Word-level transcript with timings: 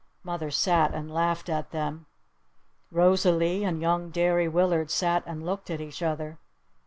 Mother 0.23 0.49
sat 0.49 0.95
and 0.95 1.13
laughed 1.13 1.47
at 1.47 1.69
them! 1.69 2.07
Rosalee 2.91 3.63
and 3.63 3.79
young 3.79 4.09
Derry 4.09 4.47
Willard 4.47 4.89
sat 4.89 5.21
and 5.27 5.45
looked 5.45 5.69
at 5.69 5.79
each 5.79 6.01
other. 6.01 6.39